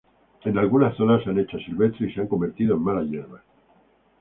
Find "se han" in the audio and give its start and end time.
1.23-1.37, 2.15-2.27